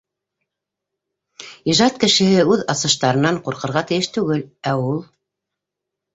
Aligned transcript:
Ижад 1.73 1.99
кешеһе 2.05 2.47
үҙ 2.55 2.65
асыштарынан 2.75 3.39
ҡурҡырға 3.49 3.85
тейеш 3.93 4.11
түгел, 4.19 4.43
ә 4.73 4.77
ул... 4.89 5.01